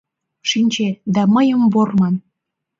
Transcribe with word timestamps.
Шинче 0.49 0.87
да 1.13 1.21
мыйым 1.33 1.61
вор 1.73 1.89
ман! 1.99 2.15